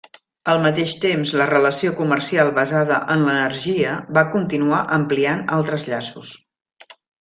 [0.53, 6.37] Al mateix temps la relació comercial basada en l'energia va continuar ampliant altres llaços.